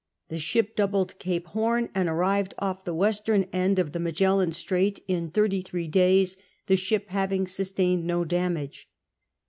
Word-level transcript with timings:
The 0.29 0.39
ship 0.39 0.75
doubled 0.75 1.19
Cape 1.19 1.45
Horn 1.49 1.89
and 1.93 2.09
arrived 2.09 2.55
off 2.57 2.83
the 2.85 2.93
western 2.95 3.43
end 3.53 3.77
of 3.77 3.91
the 3.91 3.99
Magellan 3.99 4.51
Strait 4.51 4.99
in 5.07 5.29
thirty 5.29 5.61
three 5.61 5.87
days, 5.87 6.37
the 6.65 6.75
ship 6.75 7.09
having 7.09 7.45
sustained 7.45 8.07
no 8.07 8.25
damage. 8.25 8.89